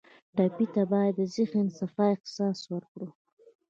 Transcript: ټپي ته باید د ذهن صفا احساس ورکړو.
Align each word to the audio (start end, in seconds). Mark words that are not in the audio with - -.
ټپي 0.35 0.65
ته 0.73 0.83
باید 0.91 1.13
د 1.17 1.21
ذهن 1.35 1.65
صفا 1.79 2.05
احساس 2.15 2.59
ورکړو. 2.73 3.07